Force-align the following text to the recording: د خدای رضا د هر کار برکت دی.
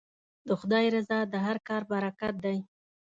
د 0.47 0.49
خدای 0.59 0.85
رضا 0.95 1.19
د 1.33 1.35
هر 1.45 1.57
کار 1.67 1.81
برکت 1.91 2.35
دی. 2.45 2.57